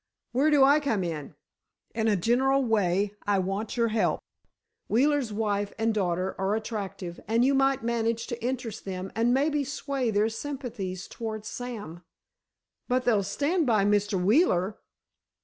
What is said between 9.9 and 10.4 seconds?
their